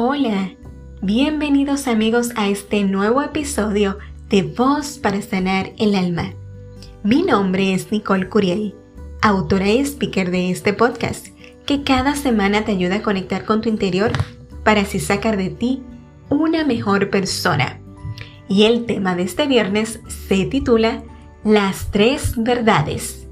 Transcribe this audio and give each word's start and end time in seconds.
Hola, 0.00 0.52
bienvenidos 1.02 1.88
amigos 1.88 2.30
a 2.36 2.46
este 2.46 2.84
nuevo 2.84 3.20
episodio 3.20 3.98
de 4.28 4.44
Voz 4.44 4.96
para 4.96 5.20
Sanar 5.20 5.72
el 5.76 5.96
Alma. 5.96 6.34
Mi 7.02 7.24
nombre 7.24 7.74
es 7.74 7.90
Nicole 7.90 8.28
Curiel, 8.28 8.76
autora 9.22 9.68
y 9.68 9.80
speaker 9.80 10.30
de 10.30 10.52
este 10.52 10.72
podcast, 10.72 11.26
que 11.66 11.82
cada 11.82 12.14
semana 12.14 12.64
te 12.64 12.70
ayuda 12.70 12.98
a 12.98 13.02
conectar 13.02 13.44
con 13.44 13.60
tu 13.60 13.70
interior 13.70 14.12
para 14.62 14.82
así 14.82 15.00
sacar 15.00 15.36
de 15.36 15.50
ti 15.50 15.82
una 16.28 16.64
mejor 16.64 17.10
persona. 17.10 17.80
Y 18.48 18.66
el 18.66 18.86
tema 18.86 19.16
de 19.16 19.24
este 19.24 19.48
viernes 19.48 19.98
se 20.28 20.44
titula 20.44 21.02
Las 21.42 21.90
tres 21.90 22.34
verdades. 22.36 23.26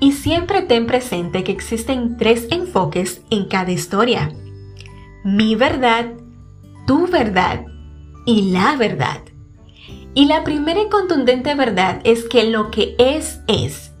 Y 0.00 0.10
siempre 0.10 0.62
ten 0.62 0.88
presente 0.88 1.44
que 1.44 1.52
existen 1.52 2.16
tres 2.16 2.48
enfoques 2.50 3.22
en 3.30 3.44
cada 3.44 3.70
historia. 3.70 4.34
Mi 5.26 5.54
verdad, 5.54 6.12
tu 6.86 7.06
verdad 7.06 7.64
y 8.26 8.52
la 8.52 8.76
verdad. 8.76 9.22
Y 10.12 10.26
la 10.26 10.44
primera 10.44 10.82
y 10.82 10.90
contundente 10.90 11.54
verdad 11.54 12.02
es 12.04 12.24
que 12.24 12.44
lo 12.44 12.70
que 12.70 12.94
es 12.98 13.40
es. 13.46 13.92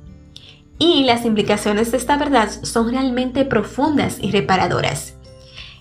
Y 0.78 1.04
las 1.04 1.24
implicaciones 1.24 1.92
de 1.92 1.96
esta 1.96 2.18
verdad 2.18 2.50
son 2.50 2.90
realmente 2.90 3.46
profundas 3.46 4.18
y 4.20 4.32
reparadoras. 4.32 5.16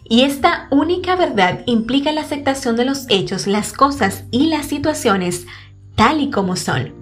Y 0.06 0.22
esta 0.22 0.70
única 0.72 1.18
verdad 1.18 1.64
implica 1.66 2.14
la 2.14 2.22
aceptación 2.22 2.78
de 2.78 2.86
los 2.86 3.06
hechos, 3.10 3.46
las 3.46 3.74
cosas 3.74 4.24
y 4.32 4.48
las 4.48 4.68
situaciones 4.68 5.46
tal 5.96 6.22
y 6.22 6.30
como 6.30 6.56
son. 6.56 6.94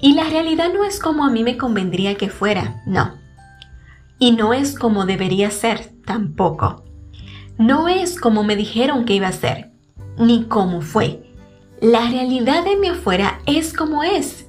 Y 0.00 0.14
la 0.14 0.22
realidad 0.22 0.72
no 0.72 0.84
es 0.84 1.00
como 1.00 1.24
a 1.24 1.30
mí 1.30 1.42
me 1.42 1.56
convendría 1.56 2.14
que 2.14 2.28
fuera, 2.28 2.84
no. 2.86 3.18
Y 4.20 4.30
no 4.30 4.54
es 4.54 4.78
como 4.78 5.06
debería 5.06 5.50
ser, 5.50 5.90
tampoco. 6.04 6.84
No 7.58 7.88
es 7.88 8.20
como 8.20 8.44
me 8.44 8.54
dijeron 8.54 9.04
que 9.04 9.14
iba 9.14 9.26
a 9.26 9.32
ser, 9.32 9.72
ni 10.16 10.44
como 10.44 10.80
fue. 10.80 11.24
La 11.80 12.08
realidad 12.08 12.64
de 12.64 12.76
mi 12.76 12.88
afuera 12.88 13.40
es 13.46 13.72
como 13.72 14.04
es. 14.04 14.46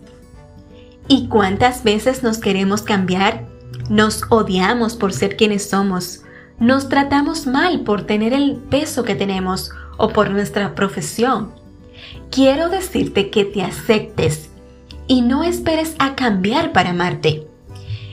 ¿Y 1.07 1.27
cuántas 1.27 1.83
veces 1.83 2.21
nos 2.21 2.37
queremos 2.37 2.83
cambiar? 2.83 3.47
Nos 3.89 4.21
odiamos 4.29 4.95
por 4.95 5.11
ser 5.11 5.37
quienes 5.37 5.67
somos. 5.67 6.21
Nos 6.59 6.87
tratamos 6.87 7.47
mal 7.47 7.81
por 7.81 8.03
tener 8.03 8.31
el 8.31 8.57
peso 8.57 9.03
que 9.03 9.15
tenemos 9.15 9.71
o 9.97 10.09
por 10.09 10.29
nuestra 10.29 10.75
profesión. 10.75 11.51
Quiero 12.29 12.69
decirte 12.69 13.31
que 13.31 13.43
te 13.43 13.63
aceptes 13.63 14.51
y 15.07 15.23
no 15.23 15.43
esperes 15.43 15.95
a 15.97 16.15
cambiar 16.15 16.73
para 16.73 16.91
amarte. 16.91 17.47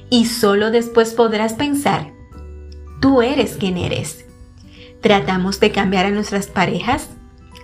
Y 0.09 0.25
solo 0.25 0.71
después 0.71 1.13
podrás 1.13 1.53
pensar, 1.53 2.13
tú 3.03 3.21
eres 3.21 3.57
quien 3.57 3.77
eres. 3.77 4.27
Tratamos 5.01 5.61
de 5.61 5.73
cambiar 5.73 6.07
a 6.07 6.11
nuestras 6.11 6.47
parejas, 6.47 7.11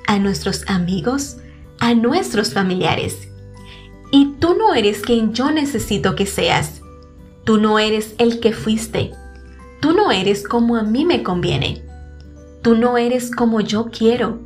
a 0.07 0.19
nuestros 0.19 0.65
amigos, 0.69 1.39
a 1.81 1.95
nuestros 1.95 2.53
familiares. 2.53 3.29
Y 4.11 4.35
tú 4.39 4.55
no 4.57 4.75
eres 4.75 5.01
quien 5.01 5.33
yo 5.33 5.51
necesito 5.51 6.15
que 6.15 6.27
seas. 6.27 6.83
Tú 7.45 7.59
no 7.59 7.79
eres 7.79 8.15
el 8.19 8.41
que 8.41 8.53
fuiste. 8.53 9.13
Tú 9.81 9.93
no 9.93 10.13
eres 10.13 10.47
como 10.47 10.77
a 10.77 10.83
mí 10.83 11.05
me 11.05 11.23
conviene. 11.23 11.83
Tú 12.63 12.77
no 12.77 12.99
eres 12.99 13.31
como 13.35 13.61
yo 13.61 13.91
quiero. 13.91 14.41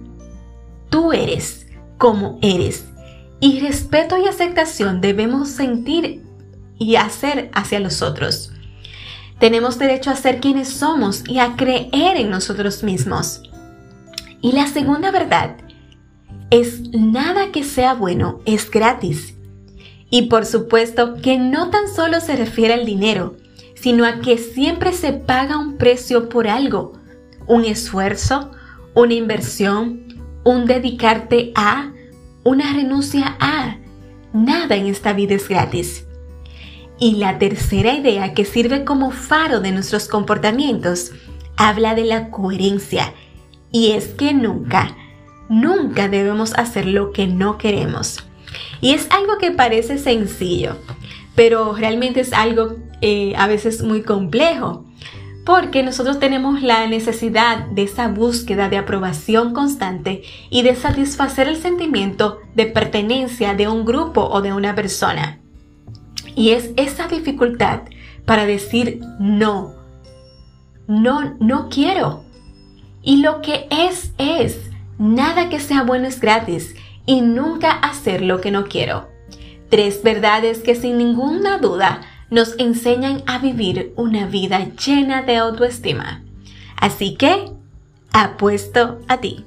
Tú 0.88 1.12
eres 1.12 1.66
como 1.98 2.38
eres 2.42 2.86
y 3.40 3.60
respeto 3.60 4.16
y 4.18 4.28
aceptación 4.28 5.00
debemos 5.00 5.48
sentir 5.48 6.22
y 6.78 6.96
hacer 6.96 7.50
hacia 7.52 7.80
los 7.80 8.02
otros. 8.02 8.52
Tenemos 9.38 9.78
derecho 9.78 10.10
a 10.10 10.16
ser 10.16 10.40
quienes 10.40 10.68
somos 10.68 11.22
y 11.28 11.38
a 11.38 11.56
creer 11.56 12.16
en 12.16 12.30
nosotros 12.30 12.82
mismos. 12.82 13.42
Y 14.40 14.52
la 14.52 14.66
segunda 14.66 15.10
verdad 15.10 15.56
es 16.50 16.90
nada 16.92 17.52
que 17.52 17.64
sea 17.64 17.94
bueno 17.94 18.40
es 18.46 18.70
gratis. 18.70 19.34
Y 20.08 20.22
por 20.22 20.46
supuesto 20.46 21.16
que 21.20 21.38
no 21.38 21.70
tan 21.70 21.88
solo 21.88 22.20
se 22.20 22.36
refiere 22.36 22.74
al 22.74 22.86
dinero, 22.86 23.36
sino 23.74 24.06
a 24.06 24.20
que 24.20 24.38
siempre 24.38 24.92
se 24.92 25.12
paga 25.12 25.58
un 25.58 25.76
precio 25.76 26.28
por 26.28 26.48
algo, 26.48 26.94
un 27.46 27.64
esfuerzo, 27.64 28.52
una 28.94 29.14
inversión, 29.14 30.06
un 30.44 30.64
dedicarte 30.64 31.52
a, 31.54 31.92
una 32.44 32.72
renuncia 32.72 33.36
a. 33.40 33.76
Nada 34.32 34.76
en 34.76 34.86
esta 34.86 35.12
vida 35.12 35.34
es 35.34 35.48
gratis. 35.48 36.05
Y 36.98 37.16
la 37.16 37.38
tercera 37.38 37.94
idea 37.94 38.32
que 38.32 38.44
sirve 38.44 38.84
como 38.84 39.10
faro 39.10 39.60
de 39.60 39.72
nuestros 39.72 40.08
comportamientos 40.08 41.12
habla 41.56 41.94
de 41.94 42.04
la 42.04 42.30
coherencia. 42.30 43.12
Y 43.70 43.92
es 43.92 44.08
que 44.08 44.32
nunca, 44.32 44.96
nunca 45.48 46.08
debemos 46.08 46.54
hacer 46.54 46.86
lo 46.86 47.12
que 47.12 47.26
no 47.26 47.58
queremos. 47.58 48.24
Y 48.80 48.92
es 48.92 49.08
algo 49.10 49.38
que 49.38 49.50
parece 49.50 49.98
sencillo, 49.98 50.76
pero 51.34 51.74
realmente 51.74 52.20
es 52.20 52.32
algo 52.32 52.76
eh, 53.02 53.34
a 53.36 53.46
veces 53.46 53.82
muy 53.82 54.02
complejo 54.02 54.86
porque 55.46 55.84
nosotros 55.84 56.18
tenemos 56.18 56.60
la 56.60 56.88
necesidad 56.88 57.66
de 57.66 57.84
esa 57.84 58.08
búsqueda 58.08 58.68
de 58.68 58.78
aprobación 58.78 59.54
constante 59.54 60.22
y 60.50 60.62
de 60.62 60.74
satisfacer 60.74 61.46
el 61.46 61.56
sentimiento 61.56 62.40
de 62.56 62.66
pertenencia 62.66 63.54
de 63.54 63.68
un 63.68 63.84
grupo 63.84 64.22
o 64.22 64.42
de 64.42 64.52
una 64.52 64.74
persona. 64.74 65.38
Y 66.36 66.50
es 66.50 66.70
esa 66.76 67.08
dificultad 67.08 67.80
para 68.24 68.46
decir 68.46 69.00
no, 69.18 69.74
no, 70.86 71.34
no 71.40 71.68
quiero. 71.68 72.24
Y 73.02 73.22
lo 73.22 73.40
que 73.40 73.66
es 73.70 74.12
es, 74.18 74.70
nada 74.98 75.48
que 75.48 75.58
sea 75.58 75.82
bueno 75.82 76.06
es 76.06 76.20
gratis 76.20 76.76
y 77.06 77.22
nunca 77.22 77.72
hacer 77.72 78.22
lo 78.22 78.40
que 78.40 78.50
no 78.50 78.66
quiero. 78.66 79.08
Tres 79.70 80.02
verdades 80.02 80.58
que 80.58 80.74
sin 80.74 80.98
ninguna 80.98 81.58
duda 81.58 82.02
nos 82.30 82.58
enseñan 82.58 83.22
a 83.26 83.38
vivir 83.38 83.92
una 83.96 84.26
vida 84.26 84.68
llena 84.84 85.22
de 85.22 85.36
autoestima. 85.36 86.22
Así 86.76 87.16
que, 87.16 87.52
apuesto 88.12 89.00
a 89.08 89.18
ti. 89.18 89.44